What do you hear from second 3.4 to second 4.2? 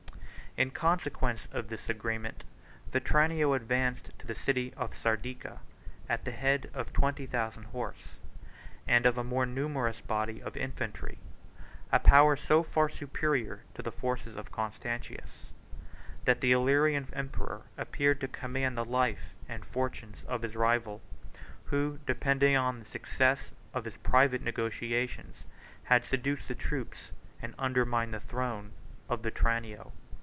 advanced